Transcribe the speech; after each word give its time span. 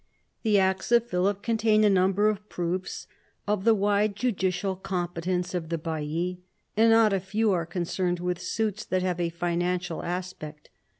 The 0.41 0.57
acts 0.57 0.91
of 0.91 1.05
Philip 1.07 1.43
contain 1.43 1.83
a 1.83 1.87
number 1.91 2.27
of 2.27 2.49
proofs 2.49 3.05
of 3.47 3.65
the 3.65 3.75
wide 3.75 4.15
judicial 4.15 4.75
competence 4.75 5.53
of 5.53 5.69
the 5.69 5.77
baillis, 5.77 6.37
and 6.75 6.89
not 6.89 7.13
a 7.13 7.19
few 7.19 7.51
are 7.51 7.67
concerned 7.67 8.19
with 8.19 8.41
suits 8.41 8.83
that 8.85 9.03
have 9.03 9.19
a 9.19 9.29
financial 9.29 10.01
aspect. 10.01 10.71